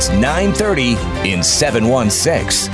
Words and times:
It's 0.00 0.08
930 0.08 0.92
in 1.30 1.42
716. 1.42 2.72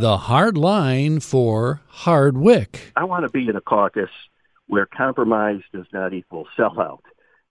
The 0.00 0.16
hard 0.16 0.56
line 0.56 1.20
for 1.20 1.82
Hardwick. 1.88 2.94
I 2.96 3.04
want 3.04 3.26
to 3.26 3.28
be 3.28 3.46
in 3.46 3.54
a 3.54 3.60
caucus 3.60 4.08
where 4.68 4.86
compromise 4.86 5.60
does 5.70 5.84
not 5.92 6.14
equal 6.14 6.46
sellout 6.58 7.00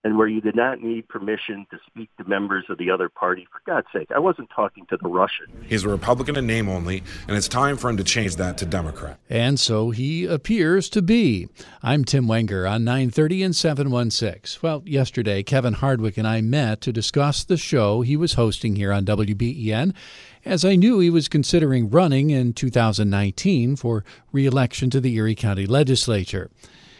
and 0.03 0.17
where 0.17 0.27
you 0.27 0.41
did 0.41 0.55
not 0.55 0.81
need 0.81 1.07
permission 1.07 1.65
to 1.71 1.77
speak 1.87 2.09
to 2.17 2.23
members 2.23 2.65
of 2.69 2.77
the 2.77 2.89
other 2.89 3.09
party. 3.09 3.47
For 3.51 3.61
God's 3.65 3.87
sake, 3.91 4.09
I 4.15 4.19
wasn't 4.19 4.49
talking 4.55 4.85
to 4.87 4.97
the 5.01 5.09
Russian. 5.09 5.45
He's 5.67 5.83
a 5.83 5.89
Republican 5.89 6.37
in 6.37 6.47
name 6.47 6.69
only, 6.69 7.03
and 7.27 7.35
it's 7.35 7.47
time 7.47 7.77
for 7.77 7.89
him 7.89 7.97
to 7.97 8.03
change 8.03 8.35
that 8.37 8.57
to 8.59 8.65
Democrat. 8.65 9.19
And 9.29 9.59
so 9.59 9.89
he 9.91 10.25
appears 10.25 10.89
to 10.91 11.01
be. 11.01 11.49
I'm 11.81 12.05
Tim 12.05 12.27
Wenger 12.27 12.67
on 12.67 12.83
930 12.83 13.43
and 13.43 13.55
716. 13.55 14.59
Well, 14.61 14.83
yesterday, 14.85 15.43
Kevin 15.43 15.73
Hardwick 15.73 16.17
and 16.17 16.27
I 16.27 16.41
met 16.41 16.81
to 16.81 16.93
discuss 16.93 17.43
the 17.43 17.57
show 17.57 18.01
he 18.01 18.15
was 18.15 18.33
hosting 18.33 18.75
here 18.75 18.93
on 18.93 19.05
WBEN, 19.05 19.93
as 20.45 20.63
I 20.63 20.75
knew 20.75 20.99
he 20.99 21.09
was 21.09 21.27
considering 21.27 21.89
running 21.89 22.29
in 22.29 22.53
2019 22.53 23.75
for 23.75 24.05
re-election 24.31 24.89
to 24.91 25.01
the 25.01 25.15
Erie 25.15 25.35
County 25.35 25.65
Legislature. 25.65 26.49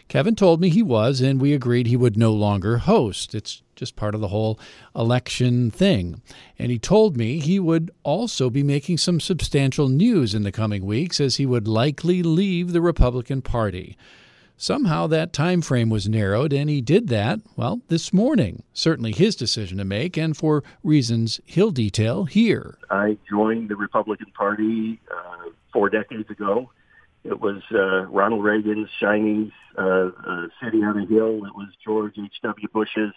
Kevin 0.08 0.34
told 0.34 0.60
me 0.60 0.70
he 0.70 0.82
was, 0.82 1.20
and 1.20 1.40
we 1.40 1.52
agreed 1.52 1.86
he 1.86 1.96
would 1.96 2.16
no 2.16 2.32
longer 2.32 2.78
host. 2.78 3.34
It's 3.34 3.62
just 3.76 3.94
part 3.94 4.14
of 4.14 4.22
the 4.22 4.28
whole 4.28 4.58
election 4.96 5.70
thing. 5.70 6.22
And 6.58 6.70
he 6.70 6.78
told 6.78 7.16
me 7.16 7.38
he 7.38 7.60
would 7.60 7.90
also 8.02 8.48
be 8.48 8.62
making 8.62 8.98
some 8.98 9.20
substantial 9.20 9.88
news 9.88 10.34
in 10.34 10.44
the 10.44 10.52
coming 10.52 10.86
weeks 10.86 11.20
as 11.20 11.36
he 11.36 11.44
would 11.44 11.68
likely 11.68 12.22
leave 12.22 12.72
the 12.72 12.80
Republican 12.80 13.42
Party. 13.42 13.96
Somehow 14.56 15.06
that 15.06 15.32
time 15.32 15.60
frame 15.60 15.88
was 15.88 16.08
narrowed, 16.08 16.52
and 16.52 16.68
he 16.68 16.80
did 16.80 17.06
that, 17.08 17.38
well, 17.54 17.80
this 17.86 18.12
morning. 18.12 18.64
Certainly 18.72 19.12
his 19.12 19.36
decision 19.36 19.78
to 19.78 19.84
make, 19.84 20.16
and 20.16 20.36
for 20.36 20.64
reasons 20.82 21.40
he'll 21.44 21.70
detail 21.70 22.24
here. 22.24 22.76
I 22.90 23.18
joined 23.30 23.68
the 23.68 23.76
Republican 23.76 24.32
Party 24.36 25.00
uh, 25.14 25.50
four 25.72 25.88
decades 25.90 26.28
ago. 26.30 26.70
It 27.28 27.40
was 27.40 27.62
uh, 27.72 28.06
Ronald 28.06 28.42
Reagan's 28.42 28.88
shining 28.98 29.52
uh, 29.76 30.10
uh, 30.26 30.46
city 30.62 30.78
on 30.78 30.98
a 30.98 31.06
hill. 31.06 31.44
It 31.44 31.54
was 31.54 31.68
George 31.84 32.14
H.W. 32.18 32.68
Bush's 32.72 33.12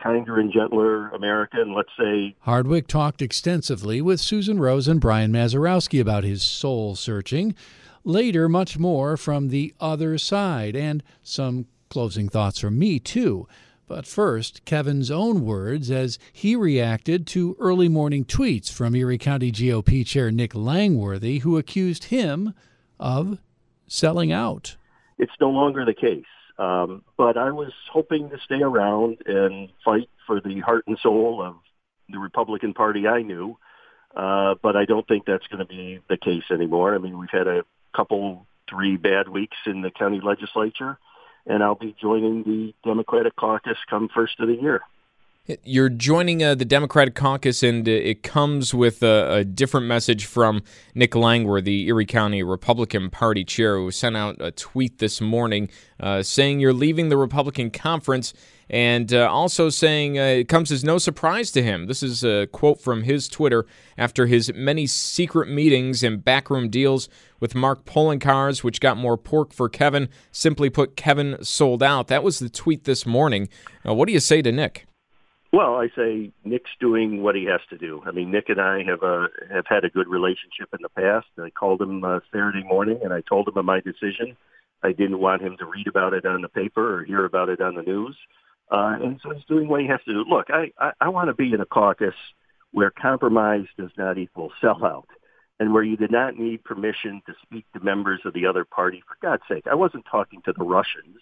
kinder 0.00 0.38
and 0.38 0.52
gentler 0.52 1.08
America, 1.08 1.60
and 1.60 1.74
let's 1.74 1.90
say. 1.98 2.36
Hardwick 2.40 2.86
talked 2.86 3.20
extensively 3.20 4.00
with 4.00 4.20
Susan 4.20 4.60
Rose 4.60 4.86
and 4.86 5.00
Brian 5.00 5.32
Mazurowski 5.32 6.00
about 6.00 6.22
his 6.22 6.42
soul 6.42 6.94
searching. 6.94 7.56
Later, 8.04 8.48
much 8.48 8.78
more 8.78 9.16
from 9.16 9.48
the 9.48 9.74
other 9.80 10.16
side, 10.16 10.76
and 10.76 11.02
some 11.24 11.66
closing 11.88 12.28
thoughts 12.28 12.60
from 12.60 12.78
me, 12.78 13.00
too. 13.00 13.48
But 13.88 14.06
first, 14.06 14.64
Kevin's 14.64 15.10
own 15.10 15.44
words 15.44 15.90
as 15.90 16.18
he 16.32 16.54
reacted 16.54 17.26
to 17.28 17.56
early 17.58 17.88
morning 17.88 18.24
tweets 18.24 18.70
from 18.70 18.94
Erie 18.94 19.18
County 19.18 19.50
GOP 19.50 20.06
Chair 20.06 20.30
Nick 20.30 20.54
Langworthy, 20.54 21.38
who 21.38 21.58
accused 21.58 22.04
him 22.04 22.54
of 22.98 23.38
selling 23.86 24.32
out. 24.32 24.76
It's 25.18 25.32
no 25.40 25.50
longer 25.50 25.84
the 25.84 25.94
case. 25.94 26.24
Um, 26.58 27.02
but 27.16 27.36
I 27.36 27.50
was 27.50 27.72
hoping 27.92 28.30
to 28.30 28.38
stay 28.44 28.62
around 28.62 29.18
and 29.26 29.70
fight 29.84 30.08
for 30.26 30.40
the 30.40 30.60
heart 30.60 30.84
and 30.86 30.98
soul 30.98 31.42
of 31.42 31.56
the 32.08 32.18
Republican 32.18 32.72
Party 32.72 33.06
I 33.06 33.22
knew. 33.22 33.58
Uh, 34.14 34.54
but 34.62 34.76
I 34.76 34.86
don't 34.86 35.06
think 35.06 35.26
that's 35.26 35.46
going 35.48 35.58
to 35.58 35.66
be 35.66 36.00
the 36.08 36.16
case 36.16 36.44
anymore. 36.50 36.94
I 36.94 36.98
mean, 36.98 37.18
we've 37.18 37.28
had 37.30 37.46
a 37.46 37.64
couple, 37.94 38.46
three 38.68 38.96
bad 38.96 39.28
weeks 39.28 39.56
in 39.66 39.82
the 39.82 39.90
county 39.90 40.20
legislature, 40.22 40.98
and 41.46 41.62
I'll 41.62 41.74
be 41.74 41.94
joining 42.00 42.42
the 42.42 42.74
Democratic 42.82 43.36
caucus 43.36 43.76
come 43.90 44.08
first 44.14 44.40
of 44.40 44.48
the 44.48 44.54
year. 44.54 44.80
You're 45.62 45.90
joining 45.90 46.42
uh, 46.42 46.56
the 46.56 46.64
Democratic 46.64 47.14
caucus, 47.14 47.62
and 47.62 47.88
uh, 47.88 47.92
it 47.92 48.24
comes 48.24 48.74
with 48.74 49.00
a, 49.04 49.32
a, 49.32 49.44
different 49.44 49.86
message 49.86 50.24
from 50.24 50.64
Nick 50.92 51.14
Langworthy, 51.14 51.84
the 51.84 51.86
Erie 51.86 52.04
County 52.04 52.42
Republican 52.42 53.10
Party 53.10 53.44
chair, 53.44 53.76
who 53.76 53.92
sent 53.92 54.16
out 54.16 54.40
a 54.40 54.50
tweet 54.50 54.98
this 54.98 55.20
morning 55.20 55.70
uh, 56.00 56.24
saying 56.24 56.58
you're 56.58 56.72
leaving 56.72 57.10
the 57.10 57.16
Republican 57.16 57.70
conference 57.70 58.34
and 58.68 59.14
uh, 59.14 59.28
also 59.30 59.68
saying 59.68 60.18
uh, 60.18 60.22
it 60.22 60.48
comes 60.48 60.72
as 60.72 60.82
no 60.82 60.98
surprise 60.98 61.52
to 61.52 61.62
him. 61.62 61.86
This 61.86 62.02
is 62.02 62.24
a 62.24 62.48
quote 62.48 62.80
from 62.80 63.04
his 63.04 63.28
Twitter 63.28 63.66
after 63.96 64.26
his 64.26 64.52
many 64.52 64.88
secret 64.88 65.48
meetings 65.48 66.02
and 66.02 66.24
backroom 66.24 66.70
deals 66.70 67.08
with 67.38 67.54
Mark 67.54 67.84
Poloncarz, 67.84 68.64
which 68.64 68.80
got 68.80 68.96
more 68.96 69.16
pork 69.16 69.52
for 69.52 69.68
Kevin. 69.68 70.08
Simply 70.32 70.70
put, 70.70 70.96
Kevin 70.96 71.36
sold 71.40 71.84
out. 71.84 72.08
That 72.08 72.24
was 72.24 72.40
the 72.40 72.50
tweet 72.50 72.82
this 72.82 73.06
morning. 73.06 73.48
what 73.84 74.06
do 74.06 74.12
you 74.12 74.18
say 74.18 74.42
to 74.42 74.50
Nick? 74.50 74.86
Well, 75.52 75.76
I 75.76 75.88
say 75.96 76.32
Nick's 76.44 76.70
doing 76.80 77.22
what 77.22 77.34
he 77.34 77.44
has 77.44 77.60
to 77.70 77.78
do. 77.78 78.02
I 78.04 78.10
mean, 78.10 78.30
Nick 78.30 78.48
and 78.48 78.60
I 78.60 78.82
have 78.84 79.02
uh, 79.02 79.28
have 79.50 79.66
had 79.66 79.84
a 79.84 79.90
good 79.90 80.08
relationship 80.08 80.68
in 80.72 80.80
the 80.82 80.88
past. 80.88 81.26
I 81.38 81.50
called 81.50 81.80
him 81.80 82.04
uh, 82.04 82.20
Saturday 82.32 82.64
morning 82.64 83.00
and 83.02 83.12
I 83.12 83.22
told 83.22 83.48
him 83.48 83.56
of 83.56 83.64
my 83.64 83.80
decision. 83.80 84.36
I 84.82 84.92
didn't 84.92 85.18
want 85.18 85.42
him 85.42 85.56
to 85.58 85.66
read 85.66 85.86
about 85.86 86.12
it 86.12 86.26
on 86.26 86.42
the 86.42 86.48
paper 86.48 86.98
or 86.98 87.04
hear 87.04 87.24
about 87.24 87.48
it 87.48 87.60
on 87.60 87.74
the 87.74 87.82
news. 87.82 88.16
Uh, 88.70 88.96
and 89.00 89.20
so 89.22 89.32
he's 89.32 89.44
doing 89.44 89.68
what 89.68 89.80
he 89.80 89.86
has 89.86 90.00
to 90.06 90.12
do. 90.12 90.24
Look, 90.28 90.46
I, 90.50 90.72
I, 90.78 90.92
I 91.00 91.08
want 91.08 91.28
to 91.28 91.34
be 91.34 91.52
in 91.52 91.60
a 91.60 91.66
caucus 91.66 92.14
where 92.72 92.90
compromise 92.90 93.66
does 93.78 93.90
not 93.96 94.18
equal 94.18 94.50
sellout 94.62 95.06
and 95.58 95.72
where 95.72 95.82
you 95.82 95.96
did 95.96 96.10
not 96.10 96.36
need 96.36 96.64
permission 96.64 97.22
to 97.26 97.32
speak 97.42 97.64
to 97.72 97.80
members 97.80 98.20
of 98.24 98.34
the 98.34 98.46
other 98.46 98.64
party. 98.64 99.02
For 99.06 99.16
God's 99.22 99.44
sake, 99.48 99.66
I 99.70 99.74
wasn't 99.74 100.04
talking 100.10 100.42
to 100.44 100.52
the 100.52 100.64
Russians. 100.64 101.18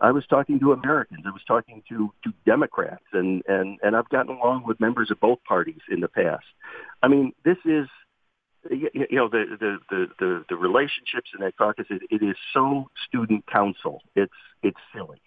I 0.00 0.12
was 0.12 0.24
talking 0.26 0.60
to 0.60 0.72
Americans. 0.72 1.24
I 1.26 1.30
was 1.30 1.42
talking 1.46 1.82
to, 1.88 2.12
to 2.24 2.32
Democrats, 2.46 3.04
and, 3.12 3.42
and, 3.48 3.78
and 3.82 3.96
I've 3.96 4.08
gotten 4.08 4.36
along 4.36 4.64
with 4.66 4.78
members 4.80 5.10
of 5.10 5.18
both 5.18 5.42
parties 5.44 5.80
in 5.90 6.00
the 6.00 6.08
past. 6.08 6.44
I 7.02 7.08
mean, 7.08 7.32
this 7.44 7.56
is, 7.64 7.88
you, 8.70 9.06
know, 9.10 9.28
the, 9.28 9.56
the, 9.58 9.78
the, 9.90 10.06
the, 10.20 10.44
the 10.50 10.56
relationships 10.56 11.30
in 11.34 11.44
that 11.44 11.56
caucus, 11.56 11.86
it, 11.90 12.02
it 12.10 12.22
is 12.22 12.36
so 12.54 12.90
student 13.06 13.44
council. 13.46 14.02
It's, 14.14 14.32
it's 14.62 14.78
silly. 14.94 15.20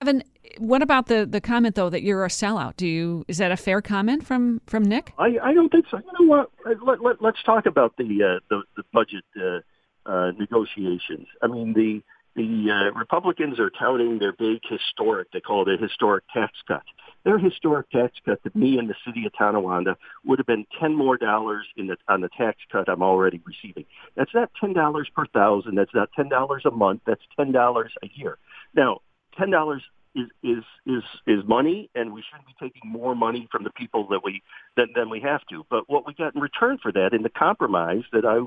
Evan, 0.00 0.22
what 0.58 0.82
about 0.82 1.06
the, 1.06 1.24
the 1.24 1.40
comment 1.40 1.76
though 1.76 1.88
that 1.88 2.02
you're 2.02 2.24
a 2.24 2.28
sellout? 2.28 2.76
Do 2.76 2.86
you 2.86 3.24
is 3.26 3.38
that 3.38 3.52
a 3.52 3.56
fair 3.56 3.80
comment 3.80 4.26
from 4.26 4.60
from 4.66 4.82
Nick? 4.82 5.14
I, 5.18 5.38
I 5.42 5.54
don't 5.54 5.70
think 5.70 5.86
so. 5.90 5.96
You 5.98 6.26
know 6.26 6.30
what? 6.30 6.50
Let, 6.84 7.02
let, 7.02 7.22
let's 7.22 7.42
talk 7.42 7.64
about 7.64 7.96
the 7.96 8.04
uh, 8.04 8.40
the, 8.50 8.62
the 8.76 8.82
budget 8.92 9.24
uh, 9.40 9.60
uh, 10.04 10.32
negotiations. 10.32 11.26
I 11.40 11.46
mean 11.46 11.72
the 11.72 12.02
the 12.36 12.70
uh, 12.70 12.98
Republicans 12.98 13.60
are 13.60 13.70
touting 13.70 14.18
their 14.18 14.32
big 14.32 14.60
historic, 14.68 15.30
they 15.32 15.40
call 15.40 15.68
it 15.68 15.80
a 15.80 15.82
historic 15.82 16.24
tax 16.32 16.52
cut. 16.66 16.82
Their 17.24 17.38
historic 17.38 17.90
tax 17.90 18.12
cut 18.24 18.42
to 18.44 18.50
me 18.54 18.78
in 18.78 18.86
the 18.86 18.94
city 19.06 19.24
of 19.24 19.32
Tonawanda 19.32 19.96
would 20.24 20.38
have 20.38 20.46
been 20.46 20.66
10 20.80 20.94
more 20.94 21.16
dollars 21.16 21.66
in 21.76 21.86
the, 21.86 21.96
on 22.06 22.20
the 22.20 22.28
tax 22.36 22.58
cut 22.70 22.88
I'm 22.88 23.02
already 23.02 23.40
receiving. 23.46 23.86
That's 24.14 24.34
not 24.34 24.50
$10 24.62 25.04
per 25.14 25.26
thousand. 25.26 25.76
That's 25.76 25.94
not 25.94 26.10
$10 26.18 26.64
a 26.64 26.70
month. 26.70 27.02
That's 27.06 27.22
$10 27.38 27.84
a 28.02 28.08
year. 28.14 28.36
Now, 28.74 29.00
$10 29.38 29.80
is, 30.14 30.26
is, 30.42 30.64
is, 30.86 31.02
is 31.26 31.44
money 31.46 31.88
and 31.94 32.12
we 32.12 32.22
shouldn't 32.28 32.46
be 32.46 32.54
taking 32.60 32.90
more 32.90 33.14
money 33.14 33.48
from 33.50 33.64
the 33.64 33.70
people 33.70 34.06
that 34.08 34.20
we, 34.22 34.42
than, 34.76 34.88
than 34.94 35.08
we 35.08 35.20
have 35.20 35.40
to. 35.50 35.64
But 35.70 35.88
what 35.88 36.06
we 36.06 36.12
got 36.12 36.34
in 36.34 36.42
return 36.42 36.78
for 36.82 36.92
that 36.92 37.14
in 37.14 37.22
the 37.22 37.30
compromise 37.30 38.02
that 38.12 38.26
I 38.26 38.40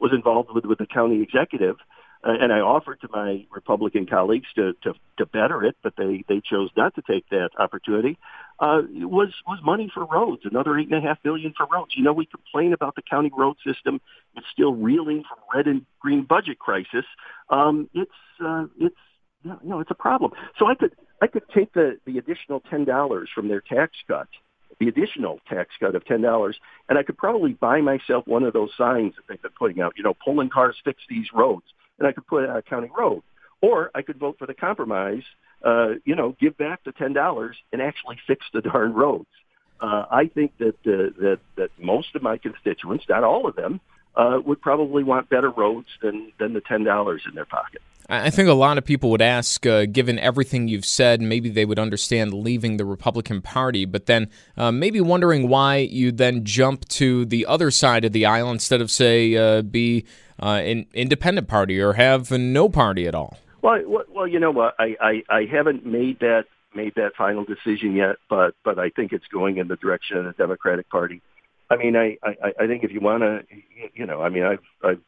was 0.00 0.12
involved 0.12 0.50
with 0.52 0.66
with 0.66 0.78
the 0.78 0.86
county 0.86 1.22
executive 1.22 1.76
and 2.24 2.52
I 2.52 2.60
offered 2.60 3.00
to 3.00 3.08
my 3.12 3.46
Republican 3.50 4.06
colleagues 4.06 4.46
to, 4.54 4.74
to, 4.84 4.94
to 5.18 5.26
better 5.26 5.64
it, 5.64 5.76
but 5.82 5.94
they, 5.96 6.24
they 6.28 6.40
chose 6.40 6.70
not 6.76 6.94
to 6.94 7.02
take 7.02 7.28
that 7.30 7.50
opportunity, 7.58 8.16
uh, 8.60 8.82
was, 8.92 9.30
was 9.46 9.58
money 9.64 9.90
for 9.92 10.04
roads, 10.06 10.42
another 10.44 10.78
eight 10.78 10.88
and 10.90 11.04
a 11.04 11.06
half 11.06 11.20
billion 11.22 11.52
for 11.56 11.66
roads. 11.66 11.92
You 11.96 12.04
know, 12.04 12.12
we 12.12 12.26
complain 12.26 12.72
about 12.72 12.94
the 12.94 13.02
county 13.02 13.30
road 13.36 13.56
system. 13.66 14.00
It's 14.36 14.46
still 14.52 14.72
reeling 14.72 15.24
from 15.28 15.38
red 15.52 15.66
and 15.66 15.84
green 16.00 16.24
budget 16.24 16.60
crisis. 16.60 17.04
Um, 17.50 17.90
it's, 17.92 18.10
uh, 18.44 18.66
it's, 18.78 18.96
you 19.44 19.58
know, 19.64 19.80
it's 19.80 19.90
a 19.90 19.96
problem. 19.96 20.30
So 20.58 20.66
I 20.66 20.76
could, 20.76 20.94
I 21.20 21.26
could 21.26 21.42
take 21.52 21.72
the, 21.72 21.98
the 22.06 22.18
additional 22.18 22.60
$10 22.60 23.26
from 23.34 23.48
their 23.48 23.60
tax 23.60 23.92
cut 24.06 24.28
the 24.80 24.88
additional 24.88 25.38
tax 25.48 25.70
cut 25.78 25.94
of 25.94 26.04
ten 26.06 26.22
dollars, 26.22 26.56
and 26.88 26.98
I 26.98 27.04
could 27.04 27.16
probably 27.16 27.52
buy 27.52 27.82
myself 27.82 28.26
one 28.26 28.42
of 28.42 28.52
those 28.52 28.70
signs 28.76 29.14
that 29.14 29.22
they've 29.28 29.40
been 29.40 29.52
putting 29.56 29.80
out. 29.80 29.92
You 29.96 30.02
know, 30.02 30.14
Poloncarz 30.26 30.72
fix 30.82 31.02
these 31.08 31.26
roads 31.32 31.66
and 31.98 32.08
I 32.08 32.12
could 32.12 32.26
put 32.26 32.44
it 32.44 32.50
on 32.50 32.56
a 32.56 32.62
county 32.62 32.90
road. 32.96 33.22
Or 33.60 33.90
I 33.94 34.02
could 34.02 34.18
vote 34.18 34.36
for 34.38 34.46
the 34.46 34.54
compromise, 34.54 35.22
uh, 35.64 35.90
you 36.04 36.16
know, 36.16 36.36
give 36.40 36.56
back 36.56 36.82
the 36.84 36.92
ten 36.92 37.12
dollars 37.12 37.56
and 37.72 37.80
actually 37.80 38.18
fix 38.26 38.44
the 38.52 38.60
darn 38.60 38.92
roads. 38.92 39.28
Uh, 39.80 40.04
I 40.10 40.26
think 40.26 40.56
that 40.58 40.74
uh, 40.86 41.14
that 41.20 41.38
that 41.56 41.70
most 41.78 42.14
of 42.14 42.22
my 42.22 42.38
constituents, 42.38 43.04
not 43.08 43.24
all 43.24 43.48
of 43.48 43.54
them, 43.56 43.80
uh, 44.16 44.40
would 44.44 44.60
probably 44.60 45.04
want 45.04 45.28
better 45.28 45.50
roads 45.50 45.88
than 46.02 46.32
than 46.38 46.52
the 46.54 46.60
ten 46.60 46.82
dollars 46.84 47.22
in 47.28 47.34
their 47.34 47.44
pocket. 47.44 47.82
I 48.08 48.30
think 48.30 48.48
a 48.48 48.52
lot 48.52 48.78
of 48.78 48.84
people 48.84 49.10
would 49.10 49.22
ask, 49.22 49.64
uh, 49.64 49.86
given 49.86 50.18
everything 50.18 50.66
you've 50.66 50.84
said, 50.84 51.22
maybe 51.22 51.48
they 51.48 51.64
would 51.64 51.78
understand 51.78 52.34
leaving 52.34 52.76
the 52.76 52.84
Republican 52.84 53.40
Party, 53.40 53.84
but 53.84 54.06
then 54.06 54.28
uh, 54.56 54.72
maybe 54.72 55.00
wondering 55.00 55.48
why 55.48 55.76
you 55.76 56.10
then 56.10 56.44
jump 56.44 56.86
to 56.88 57.24
the 57.24 57.46
other 57.46 57.70
side 57.70 58.04
of 58.04 58.12
the 58.12 58.26
aisle 58.26 58.50
instead 58.50 58.80
of, 58.80 58.90
say, 58.90 59.36
uh, 59.36 59.62
be 59.62 60.04
Uh, 60.42 60.56
an 60.56 60.86
independent 60.92 61.46
party 61.46 61.80
or 61.80 61.92
have 61.92 62.32
no 62.32 62.68
party 62.68 63.06
at 63.06 63.14
all? 63.14 63.38
Well, 63.62 64.04
well, 64.12 64.26
you 64.26 64.40
know 64.40 64.50
what? 64.50 64.74
I, 64.76 64.96
I, 65.00 65.22
I 65.28 65.44
haven't 65.44 65.86
made 65.86 66.18
that 66.18 66.46
made 66.74 66.94
that 66.96 67.12
final 67.16 67.44
decision 67.44 67.94
yet, 67.94 68.16
but 68.28 68.54
but 68.64 68.76
I 68.78 68.90
think 68.90 69.12
it's 69.12 69.26
going 69.28 69.58
in 69.58 69.68
the 69.68 69.76
direction 69.76 70.16
of 70.16 70.24
the 70.24 70.32
Democratic 70.32 70.90
Party. 70.90 71.22
I 71.70 71.76
mean, 71.76 71.96
I 71.96 72.18
I, 72.24 72.52
I 72.60 72.66
think 72.66 72.82
if 72.82 72.90
you 72.90 73.00
want 73.00 73.22
to, 73.22 73.44
you 73.94 74.04
know, 74.04 74.20
I 74.20 74.30
mean, 74.30 74.42
I've 74.42 74.64
I've 74.82 75.00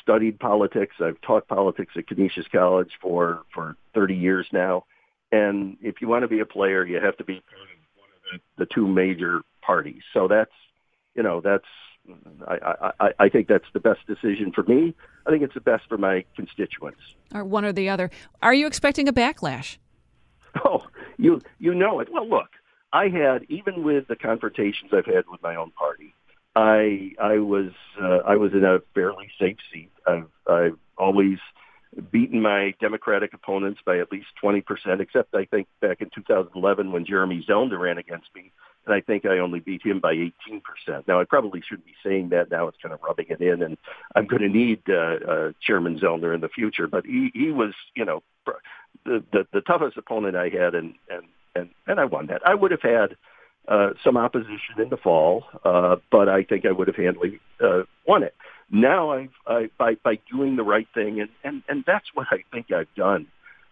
studied 0.00 0.40
politics. 0.40 0.96
I've 1.00 1.20
taught 1.20 1.46
politics 1.46 1.92
at 1.96 2.06
Canisius 2.06 2.46
College 2.50 2.92
for 3.02 3.42
for 3.52 3.76
30 3.94 4.14
years 4.14 4.46
now, 4.52 4.84
and 5.32 5.76
if 5.82 6.00
you 6.00 6.08
want 6.08 6.22
to 6.22 6.28
be 6.28 6.40
a 6.40 6.46
player, 6.46 6.82
you 6.86 6.98
have 6.98 7.18
to 7.18 7.24
be 7.24 7.34
part 7.34 7.62
of 7.62 7.78
one 7.98 8.08
of 8.34 8.40
the, 8.56 8.64
the 8.64 8.74
two 8.74 8.88
major 8.88 9.42
parties. 9.60 10.02
So 10.14 10.28
that's 10.28 10.52
you 11.14 11.22
know 11.22 11.42
that's 11.42 11.66
I, 12.46 12.92
I, 13.00 13.10
I 13.18 13.28
think 13.28 13.48
that's 13.48 13.64
the 13.72 13.80
best 13.80 14.00
decision 14.06 14.52
for 14.54 14.62
me. 14.64 14.94
I 15.26 15.30
think 15.30 15.42
it's 15.42 15.54
the 15.54 15.60
best 15.60 15.84
for 15.88 15.98
my 15.98 16.24
constituents. 16.36 17.00
Or 17.34 17.44
one 17.44 17.64
or 17.64 17.72
the 17.72 17.88
other. 17.88 18.10
Are 18.42 18.54
you 18.54 18.66
expecting 18.66 19.08
a 19.08 19.12
backlash? 19.12 19.78
Oh, 20.64 20.86
you 21.16 21.40
you 21.58 21.74
know 21.74 21.98
it. 22.00 22.08
Well, 22.12 22.28
look, 22.28 22.50
I 22.92 23.08
had 23.08 23.44
even 23.48 23.82
with 23.82 24.06
the 24.06 24.16
confrontations 24.16 24.92
I've 24.92 25.06
had 25.06 25.24
with 25.28 25.42
my 25.42 25.56
own 25.56 25.72
party, 25.72 26.14
I 26.54 27.12
I 27.20 27.38
was 27.38 27.72
uh, 28.00 28.18
I 28.24 28.36
was 28.36 28.52
in 28.52 28.64
a 28.64 28.78
fairly 28.94 29.30
safe 29.40 29.56
seat. 29.72 29.90
I've 30.06 30.28
I've 30.46 30.78
always 30.96 31.38
beaten 32.10 32.40
my 32.40 32.74
Democratic 32.80 33.34
opponents 33.34 33.80
by 33.84 33.98
at 33.98 34.10
least 34.10 34.26
20%, 34.42 34.64
except 35.00 35.34
I 35.34 35.44
think 35.44 35.68
back 35.80 36.00
in 36.00 36.10
2011 36.14 36.92
when 36.92 37.06
Jeremy 37.06 37.44
Zellner 37.48 37.78
ran 37.78 37.98
against 37.98 38.28
me, 38.34 38.52
and 38.86 38.94
I 38.94 39.00
think 39.00 39.24
I 39.24 39.38
only 39.38 39.60
beat 39.60 39.84
him 39.84 40.00
by 40.00 40.14
18%. 40.14 41.06
Now, 41.08 41.20
I 41.20 41.24
probably 41.24 41.62
shouldn't 41.66 41.86
be 41.86 41.94
saying 42.04 42.30
that 42.30 42.50
now. 42.50 42.68
It's 42.68 42.78
kind 42.82 42.92
of 42.92 43.02
rubbing 43.02 43.26
it 43.28 43.40
in, 43.40 43.62
and 43.62 43.78
I'm 44.14 44.26
going 44.26 44.42
to 44.42 44.48
need 44.48 44.82
uh, 44.88 44.92
uh, 44.92 45.52
Chairman 45.60 45.98
Zellner 45.98 46.34
in 46.34 46.40
the 46.40 46.48
future. 46.48 46.86
But 46.86 47.06
he, 47.06 47.30
he 47.34 47.50
was, 47.50 47.74
you 47.94 48.04
know, 48.04 48.22
the, 49.04 49.22
the, 49.32 49.46
the 49.52 49.60
toughest 49.60 49.96
opponent 49.96 50.36
I 50.36 50.48
had, 50.48 50.74
and, 50.74 50.94
and, 51.08 51.24
and, 51.54 51.70
and 51.86 52.00
I 52.00 52.04
won 52.04 52.26
that. 52.26 52.46
I 52.46 52.54
would 52.54 52.70
have 52.70 52.82
had 52.82 53.16
uh, 53.68 53.90
some 54.02 54.16
opposition 54.16 54.78
in 54.78 54.90
the 54.90 54.96
fall, 54.96 55.44
uh, 55.64 55.96
but 56.10 56.28
I 56.28 56.42
think 56.42 56.66
I 56.66 56.72
would 56.72 56.88
have 56.88 56.96
handily 56.96 57.40
uh, 57.60 57.82
won 58.06 58.22
it. 58.22 58.34
Now, 58.70 59.10
I've, 59.10 59.30
I, 59.46 59.70
by 59.78 59.94
by 60.02 60.18
doing 60.30 60.56
the 60.56 60.62
right 60.62 60.88
thing, 60.94 61.20
and 61.20 61.30
and 61.44 61.62
and 61.68 61.84
that's 61.86 62.06
what 62.14 62.26
I 62.30 62.38
think 62.50 62.72
I've 62.72 62.92
done. 62.94 63.26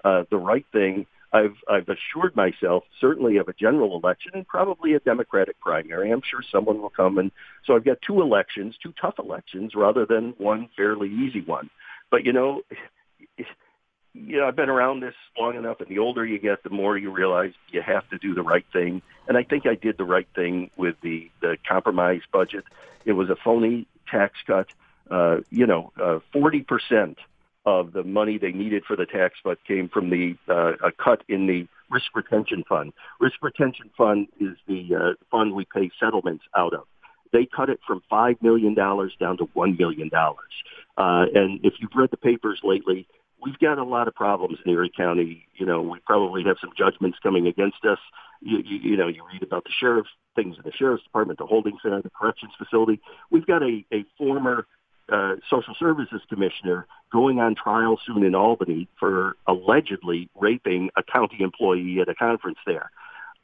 Uh, 0.05 0.25
the 0.31 0.37
right 0.37 0.67
thing. 0.73 1.06
I've 1.32 1.56
I've 1.69 1.88
assured 1.88 2.37
myself 2.37 2.84
certainly 3.00 3.38
of 3.38 3.49
a 3.49 3.55
general 3.55 3.96
election 3.96 4.32
and 4.34 4.46
probably 4.46 4.94
a 4.94 5.00
Democratic 5.00 5.58
primary. 5.61 6.11
I'm 6.11 6.23
sure 6.23 6.43
someone 6.43 6.81
will 6.81 6.90
come 6.90 7.19
and 7.19 7.31
so 7.64 7.75
I've 7.75 7.84
got 7.84 8.02
two 8.02 8.20
elections, 8.20 8.76
two 8.82 8.93
tough 9.00 9.19
elections 9.19 9.75
rather 9.75 10.05
than 10.05 10.34
one 10.38 10.69
fairly 10.76 11.08
easy 11.08 11.40
one. 11.40 11.70
But 12.11 12.25
you 12.25 12.32
know, 12.32 12.62
you 14.14 14.38
know, 14.38 14.46
I've 14.46 14.56
been 14.56 14.69
around 14.69 15.00
this 15.00 15.14
long 15.38 15.56
enough, 15.56 15.81
and 15.81 15.88
the 15.88 15.99
older 15.99 16.25
you 16.25 16.38
get, 16.38 16.62
the 16.62 16.70
more 16.70 16.99
you 16.99 17.11
realize 17.11 17.52
you 17.70 17.81
have 17.81 18.08
to 18.11 18.19
do 18.19 18.34
the 18.34 18.43
right 18.43 18.67
thing. 18.73 19.00
And 19.26 19.38
I 19.38 19.43
think 19.43 19.67
I 19.67 19.75
did 19.75 19.96
the 19.96 20.05
right 20.05 20.29
thing 20.34 20.70
with 20.76 21.00
the 21.00 21.31
the 21.40 21.56
compromise 21.67 22.20
budget. 22.31 22.64
It 23.05 23.12
was 23.12 23.31
a 23.31 23.37
phony 23.37 23.87
tax 24.08 24.38
cut. 24.46 24.69
Uh, 25.11 25.38
you 25.50 25.67
know, 25.67 25.93
uh, 26.00 26.19
forty 26.32 26.61
uh, 26.61 26.64
percent 26.64 27.19
of 27.64 27.93
the 27.93 28.03
money 28.03 28.38
they 28.38 28.53
needed 28.53 28.82
for 28.87 28.97
the 28.97 29.06
tax 29.06 29.35
cut 29.43 29.59
came 29.67 29.88
from 29.88 30.11
the 30.11 30.35
uh, 30.49 30.73
a 30.87 30.93
cut 30.93 31.23
in 31.29 31.47
the 31.47 31.67
risk 31.91 32.06
retention 32.14 32.64
fund. 32.69 32.93
Risk 33.20 33.37
retention 33.43 33.91
fund 33.97 34.29
is 34.41 34.56
the 34.67 34.94
uh, 34.94 35.25
fund 35.31 35.55
we 35.55 35.67
pay 35.73 35.91
settlements 36.00 36.44
out 36.56 36.75
of. 36.75 36.85
They 37.32 37.47
cut 37.47 37.70
it 37.70 37.81
from 37.87 38.03
five 38.11 38.37
million 38.43 38.75
dollars 38.75 39.14
down 39.19 39.38
to 39.38 39.49
one 39.55 39.76
million 39.79 40.09
dollars. 40.09 40.53
Uh, 40.99 41.26
and 41.35 41.61
if 41.64 41.75
you've 41.81 41.94
read 41.94 42.11
the 42.11 42.17
papers 42.17 42.61
lately, 42.62 43.06
we've 43.43 43.59
got 43.59 43.79
a 43.79 43.85
lot 43.85 44.08
of 44.08 44.15
problems 44.15 44.58
in 44.65 44.73
Erie 44.73 44.93
County. 44.94 45.47
You 45.55 45.67
know, 45.67 45.81
we 45.82 45.99
probably 46.00 46.43
have 46.44 46.56
some 46.61 46.70
judgments 46.76 47.19
coming 47.23 47.47
against 47.47 47.85
us. 47.85 47.99
You, 48.41 48.58
you, 48.58 48.91
you 48.91 48.97
know, 48.97 49.08
you 49.08 49.25
read 49.32 49.43
about 49.43 49.65
the 49.65 49.70
sheriff's 49.79 50.11
things 50.35 50.56
in 50.56 50.62
the 50.65 50.73
sheriff's 50.73 51.05
department, 51.05 51.38
the 51.38 51.47
holding 51.47 51.79
center, 51.82 52.03
the 52.03 52.11
corrections 52.11 52.53
facility. 52.58 53.00
We've 53.31 53.47
got 53.47 53.62
a, 53.62 53.85
a 53.93 54.05
former 54.19 54.67
uh, 55.12 55.37
social 55.49 55.75
services 55.79 56.23
commissioner 56.29 56.87
going 57.12 57.38
on 57.38 57.55
trial 57.55 57.99
soon 58.06 58.25
in 58.25 58.35
Albany 58.35 58.88
for 58.99 59.37
allegedly 59.47 60.29
raping 60.35 60.91
a 60.97 61.03
county 61.03 61.38
employee 61.41 62.00
at 62.00 62.09
a 62.09 62.14
conference 62.14 62.59
there. 62.67 62.91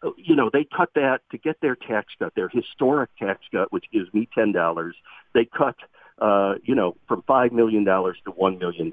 Uh, 0.03 0.11
you 0.17 0.35
know, 0.35 0.49
they 0.53 0.65
cut 0.65 0.91
that 0.94 1.20
to 1.31 1.38
get 1.38 1.61
their 1.61 1.76
tax 1.76 2.12
cut, 2.19 2.35
their 2.35 2.49
historic 2.49 3.11
tax 3.19 3.41
cut, 3.53 3.73
which 3.73 3.85
gives 3.93 4.12
me 4.15 4.29
ten 4.35 4.53
dollars. 4.53 4.97
They 5.35 5.44
cut 5.44 5.76
uh, 6.20 6.55
you 6.65 6.75
know, 6.75 6.97
from 7.06 7.23
$5 7.23 7.53
million 7.53 7.85
to 7.85 7.93
$1 7.93 8.59
million. 8.59 8.93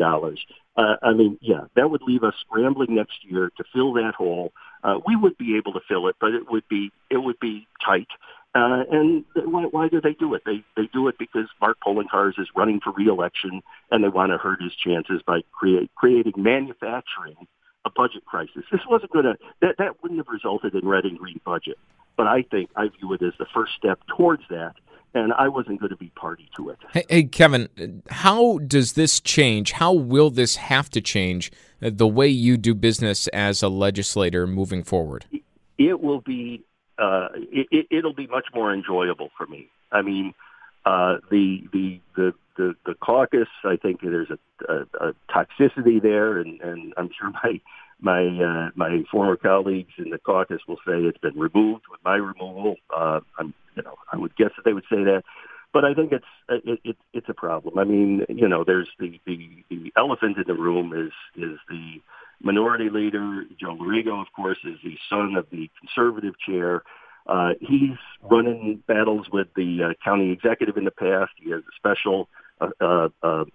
Uh, 0.77 0.95
I 1.01 1.13
mean, 1.13 1.37
yeah, 1.41 1.61
that 1.75 1.89
would 1.89 2.01
leave 2.03 2.23
us 2.23 2.35
scrambling 2.41 2.95
next 2.95 3.23
year 3.23 3.51
to 3.57 3.63
fill 3.73 3.93
that 3.93 4.13
hole. 4.15 4.53
Uh, 4.83 4.99
we 5.07 5.15
would 5.15 5.37
be 5.37 5.57
able 5.57 5.73
to 5.73 5.79
fill 5.87 6.07
it, 6.07 6.15
but 6.19 6.33
it 6.33 6.51
would 6.51 6.67
be, 6.69 6.91
it 7.09 7.17
would 7.17 7.39
be 7.39 7.67
tight. 7.83 8.07
Uh, 8.55 8.83
and 8.89 9.25
why, 9.35 9.65
why 9.65 9.89
do 9.89 9.99
they 9.99 10.13
do 10.13 10.33
it? 10.33 10.43
They, 10.45 10.63
they 10.77 10.87
do 10.93 11.09
it 11.09 11.17
because 11.19 11.47
Mark 11.59 11.77
Poloncarz 11.85 12.39
is 12.39 12.47
running 12.55 12.79
for 12.79 12.91
reelection 12.93 13.61
and 13.91 14.03
they 14.03 14.07
want 14.07 14.31
to 14.31 14.37
hurt 14.37 14.61
his 14.61 14.73
chances 14.73 15.21
by 15.27 15.41
create, 15.51 15.93
creating 15.95 16.33
manufacturing 16.37 17.35
a 17.83 17.89
budget 17.89 18.25
crisis. 18.25 18.63
This 18.71 18.81
wasn't 18.89 19.11
going 19.11 19.25
to, 19.25 19.35
that, 19.61 19.75
that 19.77 20.01
wouldn't 20.01 20.19
have 20.19 20.29
resulted 20.29 20.73
in 20.73 20.87
red 20.87 21.03
and 21.03 21.19
green 21.19 21.41
budget. 21.45 21.77
But 22.15 22.27
I 22.27 22.43
think 22.43 22.69
I 22.77 22.87
view 22.87 23.11
it 23.11 23.21
as 23.21 23.33
the 23.37 23.45
first 23.53 23.73
step 23.77 23.99
towards 24.07 24.43
that 24.49 24.75
and 25.15 25.33
I 25.33 25.47
wasn't 25.47 25.79
going 25.79 25.89
to 25.89 25.95
be 25.95 26.09
party 26.09 26.49
to 26.57 26.69
it. 26.69 26.77
Hey, 26.91 27.03
hey, 27.09 27.23
Kevin, 27.23 28.03
how 28.09 28.59
does 28.59 28.93
this 28.93 29.19
change? 29.19 29.71
How 29.73 29.93
will 29.93 30.29
this 30.29 30.57
have 30.57 30.89
to 30.91 31.01
change 31.01 31.51
uh, 31.81 31.89
the 31.91 32.07
way 32.07 32.27
you 32.27 32.57
do 32.57 32.75
business 32.75 33.27
as 33.29 33.63
a 33.63 33.69
legislator 33.69 34.45
moving 34.45 34.83
forward? 34.83 35.25
It 35.77 36.01
will 36.01 36.21
be. 36.21 36.63
Uh, 36.97 37.27
it, 37.33 37.87
it'll 37.91 38.13
be 38.13 38.27
much 38.27 38.45
more 38.53 38.73
enjoyable 38.73 39.29
for 39.37 39.45
me. 39.45 39.69
I 39.91 40.01
mean, 40.01 40.33
uh, 40.85 41.17
the, 41.29 41.63
the 41.73 41.99
the 42.15 42.33
the 42.57 42.75
the 42.85 42.93
caucus. 42.93 43.47
I 43.63 43.75
think 43.75 44.01
there's 44.01 44.29
a, 44.29 44.37
a, 44.71 45.09
a 45.09 45.13
toxicity 45.29 46.01
there, 46.01 46.37
and, 46.37 46.61
and 46.61 46.93
I'm 46.97 47.09
sure 47.19 47.31
my 47.43 47.59
my 47.99 48.27
uh, 48.27 48.69
my 48.75 49.03
former 49.11 49.35
colleagues 49.35 49.93
in 49.97 50.09
the 50.09 50.17
caucus 50.17 50.61
will 50.67 50.77
say 50.77 50.93
it's 50.93 51.17
been 51.17 51.37
removed 51.37 51.83
with 51.89 51.99
my 52.03 52.15
removal. 52.15 52.75
Uh, 52.95 53.21
I'm 53.37 53.53
you 53.75 53.83
know 53.83 53.95
I 54.11 54.17
would 54.17 54.35
guess 54.35 54.51
that 54.55 54.65
they 54.65 54.73
would 54.73 54.85
say 54.89 55.03
that, 55.03 55.23
but 55.73 55.85
I 55.85 55.93
think 55.93 56.11
it's 56.11 56.25
it, 56.49 56.79
it, 56.83 56.97
it's 57.13 57.29
a 57.29 57.33
problem. 57.33 57.77
I 57.77 57.83
mean 57.83 58.25
you 58.29 58.47
know 58.47 58.63
there's 58.63 58.89
the, 58.99 59.19
the 59.25 59.63
the 59.69 59.93
elephant 59.97 60.37
in 60.37 60.43
the 60.47 60.53
room 60.53 60.93
is 60.93 61.13
is 61.35 61.57
the 61.69 62.01
minority 62.41 62.89
leader 62.89 63.43
Joe 63.59 63.75
Lorigo, 63.75 64.21
of 64.21 64.27
course, 64.35 64.57
is 64.63 64.77
the 64.83 64.97
son 65.09 65.35
of 65.35 65.47
the 65.51 65.69
conservative 65.79 66.33
chair. 66.39 66.83
Uh, 67.27 67.53
he's 67.59 67.97
running 68.21 68.83
battles 68.87 69.27
with 69.31 69.47
the 69.55 69.83
uh, 69.83 69.93
county 70.03 70.31
executive 70.31 70.77
in 70.77 70.85
the 70.85 70.91
past. 70.91 71.31
He 71.37 71.49
has 71.51 71.61
a 71.61 71.75
special 71.75 72.29
uh, 72.61 72.69
uh, 72.79 73.09
uh, 73.23 73.45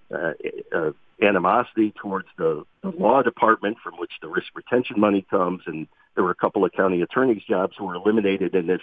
uh, 0.74 0.90
animosity 1.22 1.92
towards 2.00 2.28
the, 2.36 2.64
the 2.82 2.90
law 2.90 3.22
department 3.22 3.76
from 3.82 3.94
which 3.98 4.12
the 4.22 4.28
risk 4.28 4.48
retention 4.54 4.98
money 4.98 5.24
comes. 5.30 5.62
And 5.66 5.86
there 6.14 6.24
were 6.24 6.30
a 6.30 6.36
couple 6.36 6.64
of 6.64 6.72
county 6.72 7.00
attorneys' 7.02 7.42
jobs 7.48 7.74
who 7.78 7.86
were 7.86 7.94
eliminated 7.94 8.54
in 8.54 8.66
this 8.66 8.80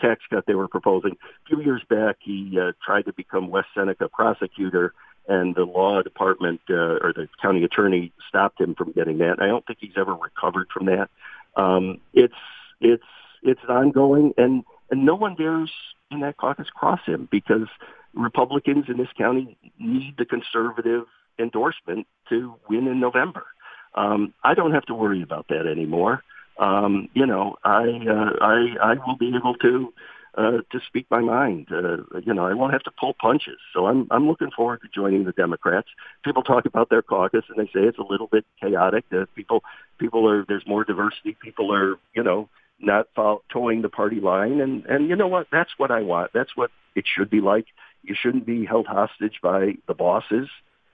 tax 0.00 0.22
cut 0.30 0.44
they 0.46 0.54
were 0.54 0.68
proposing. 0.68 1.12
A 1.12 1.48
few 1.48 1.62
years 1.62 1.82
back, 1.88 2.16
he 2.20 2.58
uh, 2.60 2.72
tried 2.84 3.02
to 3.02 3.12
become 3.12 3.48
West 3.48 3.68
Seneca 3.74 4.08
prosecutor, 4.08 4.94
and 5.30 5.54
the 5.54 5.64
law 5.64 6.02
department 6.02 6.60
uh, 6.68 6.98
or 7.00 7.12
the 7.14 7.28
county 7.40 7.64
attorney 7.64 8.12
stopped 8.28 8.60
him 8.60 8.74
from 8.74 8.92
getting 8.92 9.18
that. 9.18 9.36
I 9.40 9.46
don't 9.46 9.64
think 9.66 9.78
he's 9.80 9.96
ever 9.96 10.14
recovered 10.14 10.68
from 10.72 10.86
that. 10.86 11.08
Um, 11.56 12.00
it's 12.12 12.34
it's 12.80 13.02
it's 13.42 13.60
ongoing, 13.68 14.34
and 14.36 14.64
and 14.90 15.06
no 15.06 15.14
one 15.14 15.36
dares 15.36 15.70
in 16.10 16.20
that 16.20 16.36
caucus 16.36 16.68
cross 16.74 17.00
him 17.06 17.28
because 17.30 17.68
Republicans 18.12 18.86
in 18.88 18.98
this 18.98 19.08
county 19.16 19.56
need 19.78 20.16
the 20.18 20.24
conservative 20.24 21.04
endorsement 21.38 22.06
to 22.28 22.54
win 22.68 22.86
in 22.88 23.00
November. 23.00 23.46
Um, 23.94 24.34
I 24.44 24.54
don't 24.54 24.72
have 24.72 24.86
to 24.86 24.94
worry 24.94 25.22
about 25.22 25.46
that 25.48 25.66
anymore. 25.66 26.22
Um, 26.58 27.08
you 27.14 27.26
know, 27.26 27.56
I, 27.64 27.84
uh, 28.08 28.44
I, 28.44 28.92
I 28.92 28.94
will 29.06 29.16
be 29.16 29.32
able 29.34 29.54
to, 29.54 29.92
uh, 30.36 30.58
to 30.70 30.80
speak 30.86 31.06
my 31.10 31.20
mind. 31.20 31.68
Uh, 31.70 31.98
you 32.24 32.34
know, 32.34 32.46
I 32.46 32.54
won't 32.54 32.72
have 32.72 32.82
to 32.84 32.90
pull 32.98 33.14
punches. 33.14 33.58
So 33.74 33.86
I'm, 33.86 34.06
I'm 34.10 34.26
looking 34.28 34.50
forward 34.50 34.80
to 34.82 34.88
joining 34.94 35.24
the 35.24 35.32
Democrats. 35.32 35.88
People 36.24 36.42
talk 36.42 36.66
about 36.66 36.90
their 36.90 37.02
caucus 37.02 37.44
and 37.48 37.58
they 37.58 37.70
say 37.70 37.86
it's 37.86 37.98
a 37.98 38.02
little 38.02 38.26
bit 38.26 38.44
chaotic. 38.60 39.04
Uh, 39.12 39.26
people, 39.34 39.62
people 39.98 40.28
are, 40.28 40.44
there's 40.46 40.66
more 40.66 40.84
diversity. 40.84 41.36
People 41.40 41.72
are, 41.72 41.96
you 42.14 42.22
know, 42.22 42.48
not 42.78 43.08
follow, 43.14 43.42
towing 43.52 43.82
the 43.82 43.88
party 43.88 44.20
line. 44.20 44.60
And, 44.60 44.86
and 44.86 45.08
you 45.08 45.16
know 45.16 45.28
what? 45.28 45.48
That's 45.52 45.70
what 45.76 45.90
I 45.90 46.02
want. 46.02 46.32
That's 46.32 46.56
what 46.56 46.70
it 46.94 47.04
should 47.06 47.30
be 47.30 47.40
like. 47.40 47.66
You 48.02 48.14
shouldn't 48.20 48.46
be 48.46 48.64
held 48.64 48.86
hostage 48.86 49.40
by 49.42 49.74
the 49.86 49.94
bosses 49.94 50.48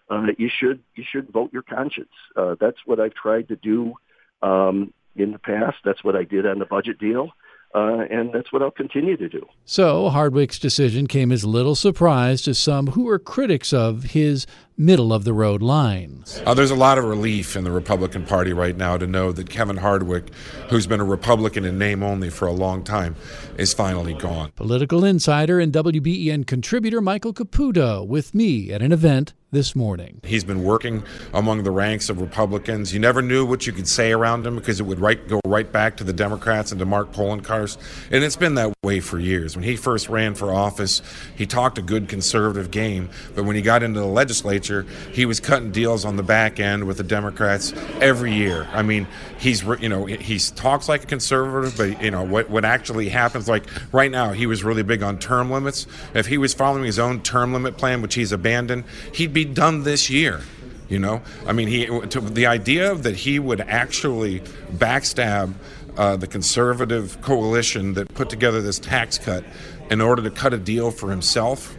uh, 0.09 0.27
you 0.39 0.49
should 0.49 0.83
you 0.95 1.05
should 1.09 1.29
vote 1.31 1.53
your 1.53 1.63
conscience. 1.63 2.13
Uh, 2.37 2.55
that's 2.61 2.79
what 2.85 3.01
I've 3.01 3.15
tried 3.15 3.49
to 3.49 3.57
do 3.57 3.95
um, 4.43 4.93
in 5.17 5.33
the 5.33 5.39
past. 5.39 5.79
That's 5.85 6.05
what 6.05 6.17
I 6.17 6.25
did 6.25 6.47
on 6.47 6.59
the 6.59 6.67
budget 6.67 6.99
deal. 6.99 7.31
Uh, 7.75 8.05
and 8.11 8.33
that's 8.33 8.53
what 8.53 8.63
I'll 8.63 8.71
continue 8.71 9.17
to 9.19 9.29
do. 9.29 9.47
So, 9.65 10.09
Hardwick's 10.09 10.59
decision 10.59 11.07
came 11.07 11.31
as 11.31 11.45
little 11.45 11.75
surprise 11.75 12.41
to 12.43 12.55
some 12.55 12.89
who 12.89 13.05
were 13.05 13.19
critics 13.19 13.73
of 13.73 14.05
his 14.05 14.47
middle 14.77 15.13
of 15.13 15.25
the 15.25 15.33
road 15.33 15.63
lines. 15.63 16.43
Uh, 16.45 16.55
there's 16.55 16.71
a 16.71 16.77
lot 16.77 16.99
of 16.99 17.05
relief 17.05 17.57
in 17.57 17.65
the 17.65 17.71
Republican 17.71 18.25
Party 18.25 18.53
right 18.53 18.77
now 18.77 18.97
to 18.97 19.07
know 19.07 19.33
that 19.33 19.49
Kevin 19.49 19.79
Hardwick, 19.79 20.31
who's 20.69 20.87
been 20.87 21.01
a 21.01 21.05
Republican 21.05 21.65
in 21.65 21.79
name 21.79 22.03
only 22.03 22.31
for 22.31 22.47
a 22.47 22.53
long 22.53 22.85
time, 22.85 23.17
is 23.57 23.73
finally 23.73 24.15
gone. 24.15 24.53
Political 24.53 25.05
insider 25.05 25.61
and 25.61 25.73
WBEN 25.73 26.47
contributor 26.47 27.01
Michael 27.01 27.33
Caputo 27.33 28.07
with 28.07 28.35
me 28.35 28.73
at 28.73 28.83
an 28.83 28.93
event 28.93 29.33
this 29.53 29.77
morning. 29.77 30.21
He's 30.25 30.45
been 30.45 30.65
working 30.65 31.05
among 31.33 31.63
the 31.63 31.71
ranks 31.71 32.11
of 32.11 32.21
Republicans. 32.21 32.93
You 32.93 32.99
never 32.99 33.23
knew 33.23 33.47
what 33.47 33.67
you 33.67 33.73
could 33.73 33.87
say 33.87 34.13
around 34.13 34.47
him 34.47 34.57
because 34.57 34.81
it 34.81 34.83
would 34.83 34.99
right, 34.99 35.27
go 35.29 35.41
right 35.47 35.71
back 35.71 35.97
to 35.99 36.05
the 36.05 36.13
Democrats 36.13 36.73
and 36.73 36.79
to 36.81 36.85
Mark 36.85 37.13
Poloncarz. 37.13 37.79
And 38.11 38.25
it's 38.25 38.37
been 38.37 38.57
that 38.57 38.75
way 38.83 39.01
for 39.01 39.19
years. 39.19 39.57
When 39.57 39.65
he 39.65 39.77
first 39.77 40.09
ran 40.09 40.35
for 40.35 40.53
office, 40.53 41.01
he 41.37 41.47
talked 41.47 41.79
a 41.79 41.83
good 41.83 42.09
conservative 42.09 42.71
game, 42.71 43.09
but 43.35 43.45
when 43.45 43.57
he 43.57 43.63
got 43.63 43.83
into 43.83 44.01
the 44.01 44.07
legislature, 44.07 44.66
he 45.13 45.27
was 45.27 45.41
cutting 45.41 45.73
deals 45.73 46.05
on 46.05 46.17
the 46.17 46.23
back 46.23 46.61
end 46.61 46.85
with 46.85 46.97
the 46.97 47.03
Democrats 47.03 47.73
every 48.01 48.35
year. 48.35 48.69
I 48.73 48.83
mean, 48.83 49.07
he's 49.39 49.63
you 49.63 49.89
know 49.89 50.07
he 50.07 50.39
talks 50.39 50.89
like 50.89 51.05
a 51.05 51.07
conservative, 51.07 51.77
but 51.77 52.03
you 52.03 52.11
know 52.11 52.23
what 52.23 52.51
what 52.51 52.65
actually 52.65 53.09
happens. 53.09 53.49
Like 53.49 53.65
right 53.93 54.11
now, 54.11 54.33
he 54.33 54.47
was 54.47 54.65
really 54.65 54.83
big 54.83 55.03
on 55.03 55.19
term 55.19 55.51
limits. 55.51 55.87
If 56.15 56.27
he 56.27 56.39
was 56.39 56.55
following 56.55 56.85
his 56.85 56.99
own 56.99 57.23
term 57.23 57.53
limit 57.53 57.77
plan, 57.77 58.03
which 58.03 58.15
he's 58.15 58.33
abandoned, 58.33 58.85
he'd 59.13 59.33
be 59.33 59.45
done 59.45 59.83
this 59.83 60.11
year. 60.11 60.41
You 60.89 61.01
know, 61.01 61.23
I 61.47 61.53
mean, 61.53 61.67
he 61.69 61.87
the 61.87 62.47
idea 62.47 62.95
that 62.95 63.17
he 63.17 63.39
would 63.39 63.61
actually 63.61 64.41
backstab 64.73 65.55
uh, 65.97 66.17
the 66.17 66.27
conservative 66.27 67.21
coalition 67.23 67.95
that 67.95 68.13
put 68.15 68.31
together 68.31 68.61
this 68.61 68.79
tax 68.79 69.19
cut 69.19 69.45
in 69.91 70.01
order 70.01 70.23
to 70.23 70.31
cut 70.31 70.53
a 70.53 70.59
deal 70.59 70.91
for 70.91 71.11
himself 71.11 71.77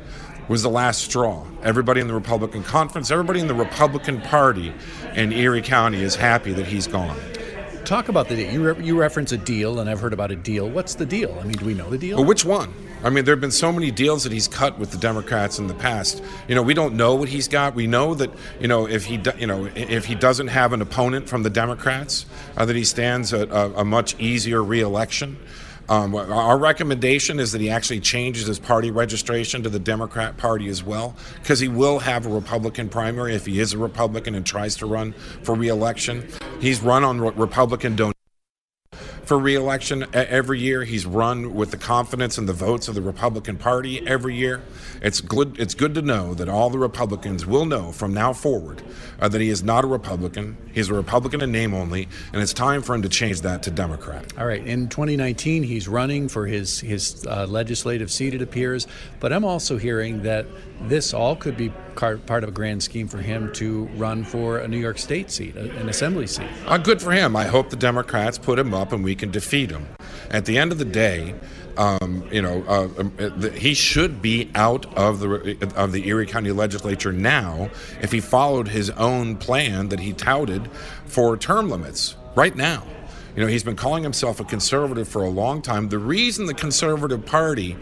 was 0.48 0.64
the 0.64 0.70
last 0.70 1.04
straw. 1.04 1.46
Everybody 1.64 2.02
in 2.02 2.08
the 2.08 2.14
Republican 2.14 2.64
conference, 2.64 3.12
everybody 3.12 3.40
in 3.40 3.48
the 3.48 3.56
Republican 3.56 4.22
Party 4.22 4.74
in 5.16 5.32
Erie 5.32 5.62
County 5.62 6.02
is 6.02 6.16
happy 6.16 6.54
that 6.54 6.68
he's 6.68 6.88
gone. 6.88 7.18
Talk 7.86 8.10
about 8.10 8.28
the 8.28 8.36
deal. 8.36 8.52
You, 8.52 8.74
re- 8.74 8.86
you 8.86 9.00
reference 9.00 9.32
a 9.32 9.38
deal, 9.38 9.80
and 9.80 9.90
I've 9.90 10.02
heard 10.02 10.12
about 10.12 10.30
a 10.30 10.36
deal. 10.36 10.70
What's 10.70 10.96
the 10.96 11.06
deal? 11.06 11.38
I 11.40 11.44
mean, 11.44 11.54
do 11.54 11.66
we 11.66 11.74
know 11.74 11.90
the 11.90 11.98
deal? 11.98 12.18
Well, 12.18 12.26
which 12.26 12.44
one? 12.44 12.74
I 13.04 13.10
mean, 13.10 13.24
there 13.24 13.34
have 13.34 13.40
been 13.40 13.52
so 13.52 13.72
many 13.72 13.92
deals 13.92 14.24
that 14.24 14.34
he's 14.34 14.48
cut 14.48 14.78
with 14.78 14.92
the 14.92 14.98
Democrats 14.98 15.58
in 15.60 15.68
the 15.68 15.74
past. 15.74 16.22
You 16.48 16.56
know, 16.56 16.64
we 16.64 16.74
don't 16.74 16.96
know 16.96 17.16
what 17.16 17.30
he's 17.30 17.48
got. 17.48 17.76
We 17.76 17.88
know 17.88 18.14
that 18.16 18.32
you 18.60 18.68
know 18.68 18.88
if 18.88 19.06
he, 19.06 19.18
do, 19.18 19.32
you 19.38 19.48
know, 19.48 19.70
if 19.76 20.06
he 20.06 20.16
doesn't 20.16 20.48
have 20.48 20.74
an 20.74 20.82
opponent 20.82 21.30
from 21.30 21.44
the 21.44 21.50
Democrats, 21.50 22.26
uh, 22.58 22.66
that 22.66 22.76
he 22.76 22.84
stands 22.84 23.32
a, 23.32 23.48
a, 23.48 23.82
a 23.82 23.86
much 23.86 24.20
easier 24.20 24.62
reelection. 24.64 25.38
Um, 25.90 26.16
our 26.16 26.58
recommendation 26.58 27.40
is 27.40 27.52
that 27.54 27.62
he 27.62 27.70
actually 27.70 28.02
changes 28.02 28.48
his 28.48 28.60
party 28.60 28.92
registration 28.92 29.64
to 29.64 29.70
the 29.70 29.80
Democrat 29.80 30.36
Party 30.36 30.68
as 30.68 30.84
well, 30.84 31.16
because 31.42 31.60
he 31.60 31.70
will 31.70 32.00
have 32.00 32.26
a 32.26 32.30
Republican 32.30 32.90
primary 32.90 33.36
if 33.36 33.46
he 33.46 33.60
is 33.60 33.74
a 33.74 33.78
Republican 33.78 34.36
and 34.36 34.46
tries 34.46 34.76
to 34.78 34.86
run 34.86 35.14
for 35.44 35.56
reelection. 35.56 36.28
He's 36.60 36.82
run 36.82 37.04
on 37.04 37.20
Republican 37.22 37.96
donations 37.96 38.17
for 39.28 39.38
reelection 39.38 40.06
every 40.14 40.60
year. 40.60 40.86
He's 40.86 41.06
run 41.06 41.54
with 41.54 41.72
the 41.72 41.78
confidence 41.78 42.38
and 42.38 42.48
the 42.48 42.54
votes 42.54 42.88
of 42.88 42.96
the 42.96 43.02
Republican 43.02 43.58
Party 43.58 44.06
every 44.08 44.36
year. 44.36 44.62
It's 45.02 45.20
good. 45.20 45.60
It's 45.60 45.74
good 45.74 45.94
to 45.96 46.02
know 46.02 46.34
that 46.34 46.48
all 46.48 46.70
the 46.70 46.80
Republicans 46.80 47.46
will 47.46 47.66
know 47.66 47.92
from 47.92 48.14
now 48.14 48.32
forward 48.34 48.82
uh, 49.20 49.28
that 49.28 49.42
he 49.42 49.50
is 49.50 49.64
not 49.64 49.84
a 49.84 49.88
Republican. 49.88 50.58
He's 50.74 50.90
a 50.90 50.94
Republican 50.94 51.42
in 51.42 51.52
name 51.52 51.74
only, 51.74 52.08
and 52.32 52.42
it's 52.42 52.54
time 52.54 52.82
for 52.82 52.96
him 52.96 53.02
to 53.02 53.10
change 53.10 53.42
that 53.42 53.64
to 53.64 53.72
Democrat. 53.72 54.34
All 54.38 54.48
right. 54.48 54.66
In 54.66 54.88
2019, 54.88 55.64
he's 55.64 55.88
running 55.88 56.30
for 56.30 56.48
his 56.48 56.80
his 56.80 57.26
uh, 57.28 57.46
legislative 57.48 58.10
seat. 58.10 58.34
It 58.34 58.42
appears, 58.42 58.88
but 59.20 59.34
I'm 59.34 59.44
also 59.44 59.78
hearing 59.78 60.24
that 60.24 60.46
this 60.82 61.14
all 61.14 61.36
could 61.36 61.58
be 61.58 61.72
part 61.98 62.44
of 62.44 62.50
a 62.50 62.52
grand 62.52 62.82
scheme 62.84 63.08
for 63.08 63.18
him 63.18 63.52
to 63.54 63.86
run 63.96 64.24
for 64.24 64.60
a 64.60 64.68
New 64.68 64.78
York 64.78 64.98
State 64.98 65.32
seat, 65.32 65.56
an 65.56 65.90
assembly 65.90 66.28
seat. 66.28 66.48
Uh, 66.66 66.78
good 66.78 67.02
for 67.02 67.12
him. 67.12 67.36
I 67.36 67.46
hope 67.46 67.70
the 67.70 67.76
Democrats 67.76 68.38
put 68.38 68.58
him 68.60 68.74
up 68.74 68.94
and 68.94 69.04
we 69.04 69.16
can 69.16 69.32
defeat 69.32 69.72
him. 69.72 69.88
At 70.30 70.46
the 70.46 70.58
end 70.58 70.72
of 70.72 70.78
the 70.78 70.86
day, 70.86 71.34
um, 71.78 72.28
you 72.32 72.42
know, 72.42 72.64
uh, 72.68 72.90
um, 72.98 73.14
uh 73.20 73.50
he 73.50 73.74
should 73.74 74.22
be 74.22 74.50
out 74.56 74.86
of 74.96 75.20
the 75.20 75.74
of 75.76 75.92
the 75.92 76.08
Erie 76.08 76.26
County 76.26 76.52
Legislature 76.52 77.12
now 77.12 77.70
if 78.02 78.12
he 78.12 78.20
followed 78.20 78.68
his 78.68 78.90
own 78.92 79.36
plan 79.36 79.90
that 79.90 80.00
he 80.00 80.14
touted 80.14 80.70
for 81.06 81.38
term 81.38 81.70
limits 81.70 82.16
right 82.36 82.56
now. 82.56 82.84
You 83.38 83.44
know, 83.44 83.50
he's 83.50 83.64
been 83.64 83.76
calling 83.76 84.02
himself 84.02 84.40
a 84.40 84.44
conservative 84.44 85.08
for 85.08 85.24
a 85.24 85.30
long 85.30 85.62
time. 85.62 85.90
The 85.90 86.00
reason 86.00 86.48
the 86.48 86.56
Conservative 86.56 87.24
Party 87.24 87.78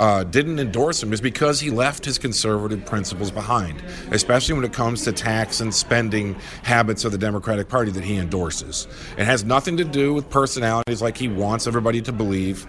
uh, 0.00 0.24
didn't 0.24 0.58
endorse 0.58 1.00
him 1.00 1.12
is 1.12 1.20
because 1.20 1.60
he 1.60 1.70
left 1.70 2.04
his 2.04 2.18
conservative 2.18 2.84
principles 2.84 3.30
behind, 3.30 3.80
especially 4.10 4.54
when 4.56 4.64
it 4.64 4.72
comes 4.72 5.04
to 5.04 5.12
tax 5.12 5.60
and 5.60 5.72
spending 5.72 6.34
habits 6.64 7.04
of 7.04 7.12
the 7.12 7.18
Democratic 7.18 7.68
Party 7.68 7.92
that 7.92 8.02
he 8.02 8.16
endorses. 8.16 8.88
It 9.16 9.26
has 9.26 9.44
nothing 9.44 9.76
to 9.76 9.84
do 9.84 10.12
with 10.12 10.28
personalities 10.28 11.00
like 11.00 11.16
he 11.16 11.28
wants 11.28 11.68
everybody 11.68 12.02
to 12.02 12.12
believe. 12.12 12.66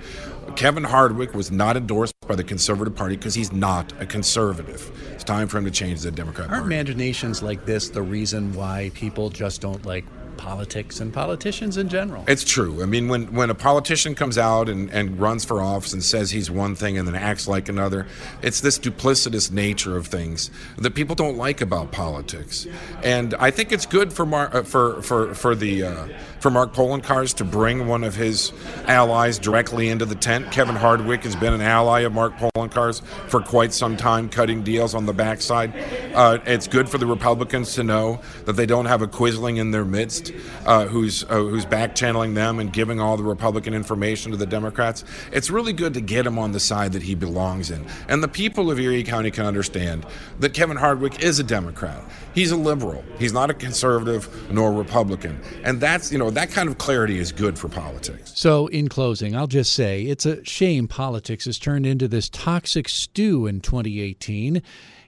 Kevin 0.55 0.83
Hardwick 0.83 1.33
was 1.33 1.49
not 1.49 1.75
endorsed 1.75 2.13
by 2.27 2.35
the 2.35 2.43
Conservative 2.43 2.95
Party 2.95 3.15
because 3.15 3.33
he's 3.33 3.51
not 3.51 3.91
a 3.99 4.05
conservative. 4.05 4.91
It's 5.11 5.23
time 5.23 5.47
for 5.47 5.57
him 5.57 5.65
to 5.65 5.71
change 5.71 6.01
the 6.01 6.11
Democrat 6.11 6.49
Aren't 6.49 6.61
Party. 6.61 6.75
imaginations 6.75 7.41
like 7.41 7.65
this 7.65 7.89
the 7.89 8.03
reason 8.03 8.53
why 8.53 8.91
people 8.93 9.31
just 9.31 9.59
don't 9.59 9.83
like 9.87 10.05
politics 10.37 10.99
and 10.99 11.13
politicians 11.13 11.77
in 11.77 11.89
general. 11.89 12.23
It's 12.27 12.43
true. 12.43 12.81
I 12.81 12.85
mean, 12.85 13.07
when, 13.07 13.33
when 13.33 13.49
a 13.49 13.55
politician 13.55 14.15
comes 14.15 14.37
out 14.37 14.69
and, 14.69 14.89
and 14.91 15.19
runs 15.19 15.45
for 15.45 15.61
office 15.61 15.93
and 15.93 16.03
says 16.03 16.31
he's 16.31 16.49
one 16.49 16.75
thing 16.75 16.97
and 16.97 17.07
then 17.07 17.15
acts 17.15 17.47
like 17.47 17.69
another, 17.69 18.07
it's 18.41 18.61
this 18.61 18.79
duplicitous 18.79 19.51
nature 19.51 19.97
of 19.97 20.07
things 20.07 20.51
that 20.77 20.95
people 20.95 21.15
don't 21.15 21.37
like 21.37 21.61
about 21.61 21.91
politics. 21.91 22.67
And 23.03 23.33
I 23.39 23.51
think 23.51 23.71
it's 23.71 23.85
good 23.85 24.13
for 24.13 24.25
Mar- 24.25 24.55
uh, 24.55 24.63
for 24.63 25.01
for 25.01 25.33
for 25.33 25.55
the 25.55 25.83
uh, 25.83 26.07
for 26.39 26.51
Mark 26.51 26.73
Poloncarz 26.73 27.33
to 27.35 27.43
bring 27.43 27.87
one 27.87 28.03
of 28.03 28.15
his 28.15 28.51
allies 28.85 29.39
directly 29.39 29.89
into 29.89 30.05
the 30.05 30.15
tent. 30.15 30.51
Kevin 30.51 30.75
Hardwick 30.75 31.23
has 31.23 31.35
been 31.35 31.53
an 31.53 31.61
ally 31.61 32.01
of 32.01 32.13
Mark 32.13 32.35
Poloncarz 32.37 33.01
for 33.27 33.41
quite 33.41 33.73
some 33.73 33.97
time, 33.97 34.29
cutting 34.29 34.63
deals 34.63 34.93
on 34.93 35.05
the 35.05 35.13
backside. 35.13 35.73
Uh, 36.17 36.39
it's 36.47 36.67
good 36.67 36.89
for 36.89 36.97
the 36.97 37.05
Republicans 37.05 37.75
to 37.75 37.83
know 37.83 38.19
that 38.45 38.53
they 38.53 38.65
don't 38.65 38.87
have 38.87 39.03
a 39.03 39.07
Quisling 39.07 39.59
in 39.59 39.69
their 39.69 39.85
midst 39.85 40.33
uh, 40.65 40.87
who's 40.87 41.23
uh, 41.25 41.35
who's 41.35 41.63
back 41.63 41.93
channeling 41.93 42.33
them 42.33 42.57
and 42.57 42.73
giving 42.73 42.99
all 42.99 43.17
the 43.17 43.23
Republican 43.23 43.75
information 43.75 44.31
to 44.31 44.37
the 44.37 44.47
Democrats. 44.47 45.03
It's 45.31 45.51
really 45.51 45.73
good 45.73 45.93
to 45.93 46.01
get 46.01 46.25
him 46.25 46.39
on 46.39 46.53
the 46.53 46.59
side 46.59 46.93
that 46.93 47.03
he 47.03 47.13
belongs 47.13 47.69
in. 47.69 47.85
And 48.09 48.23
the 48.23 48.27
people 48.27 48.71
of 48.71 48.79
Erie 48.79 49.03
County 49.03 49.29
can 49.29 49.45
understand 49.45 50.07
that 50.39 50.55
Kevin 50.55 50.75
Hardwick 50.75 51.21
is 51.21 51.37
a 51.37 51.43
Democrat. 51.43 52.03
He's 52.33 52.49
a 52.49 52.57
liberal. 52.57 53.05
He's 53.19 53.33
not 53.33 53.51
a 53.51 53.53
conservative 53.53 54.51
nor 54.51 54.73
Republican. 54.73 55.39
And 55.63 55.79
that's, 55.79 56.11
you 56.11 56.17
know, 56.17 56.31
that 56.31 56.49
kind 56.49 56.67
of 56.67 56.79
clarity 56.79 57.19
is 57.19 57.31
good 57.31 57.59
for 57.59 57.69
politics. 57.69 58.31
So, 58.33 58.65
in 58.67 58.89
closing, 58.89 59.35
I'll 59.35 59.45
just 59.45 59.71
say 59.71 60.01
it's 60.01 60.25
a 60.25 60.43
shame 60.43 60.87
politics 60.87 61.45
has 61.45 61.59
turned 61.59 61.85
into 61.85 62.07
this 62.07 62.27
toxic 62.27 62.89
stew 62.89 63.45
in 63.45 63.61
2018. 63.61 64.63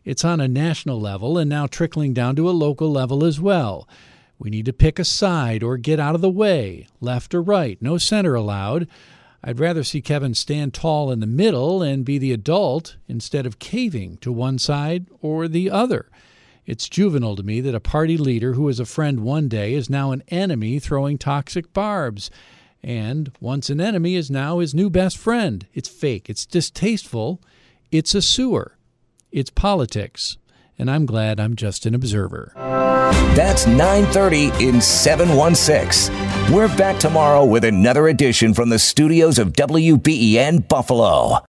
It's 0.05 0.25
on 0.25 0.39
a 0.39 0.47
national 0.47 0.99
level 0.99 1.37
and 1.37 1.49
now 1.49 1.67
trickling 1.67 2.13
down 2.13 2.35
to 2.37 2.49
a 2.49 2.51
local 2.51 2.91
level 2.91 3.23
as 3.23 3.39
well. 3.39 3.87
We 4.37 4.49
need 4.49 4.65
to 4.65 4.73
pick 4.73 4.99
a 4.99 5.05
side 5.05 5.63
or 5.63 5.77
get 5.77 5.99
out 5.99 6.15
of 6.15 6.21
the 6.21 6.29
way, 6.29 6.87
left 7.01 7.33
or 7.33 7.41
right, 7.41 7.77
no 7.81 7.97
center 7.97 8.35
allowed. 8.35 8.87
I'd 9.43 9.59
rather 9.59 9.83
see 9.83 10.01
Kevin 10.01 10.33
stand 10.33 10.73
tall 10.73 11.11
in 11.11 11.19
the 11.19 11.27
middle 11.27 11.81
and 11.81 12.05
be 12.05 12.17
the 12.17 12.33
adult 12.33 12.97
instead 13.07 13.45
of 13.45 13.59
caving 13.59 14.17
to 14.17 14.31
one 14.31 14.57
side 14.57 15.07
or 15.21 15.47
the 15.47 15.69
other. 15.69 16.09
It's 16.65 16.87
juvenile 16.87 17.35
to 17.35 17.43
me 17.43 17.61
that 17.61 17.75
a 17.75 17.79
party 17.79 18.17
leader 18.17 18.53
who 18.53 18.63
was 18.63 18.79
a 18.79 18.85
friend 18.85 19.21
one 19.21 19.47
day 19.47 19.73
is 19.73 19.89
now 19.89 20.11
an 20.11 20.23
enemy 20.27 20.79
throwing 20.79 21.17
toxic 21.17 21.73
barbs. 21.73 22.29
And 22.83 23.31
once 23.39 23.69
an 23.69 23.81
enemy 23.81 24.15
is 24.15 24.29
now 24.29 24.59
his 24.59 24.73
new 24.73 24.89
best 24.89 25.17
friend. 25.17 25.65
It's 25.73 25.89
fake. 25.89 26.29
It's 26.29 26.45
distasteful. 26.45 27.41
It's 27.91 28.13
a 28.13 28.21
sewer. 28.21 28.77
It's 29.31 29.51
politics. 29.51 30.37
And 30.79 30.89
I'm 30.89 31.05
glad 31.05 31.39
I'm 31.39 31.55
just 31.55 31.85
an 31.85 31.93
observer. 31.93 32.51
That's 33.35 33.67
9:30 33.67 34.49
in 34.59 34.81
716. 34.81 36.13
We're 36.51 36.75
back 36.77 36.99
tomorrow 36.99 37.45
with 37.45 37.63
another 37.63 38.07
edition 38.07 38.55
from 38.55 38.69
the 38.69 38.79
studios 38.79 39.37
of 39.37 39.53
WBEN 39.53 40.67
Buffalo. 40.67 41.45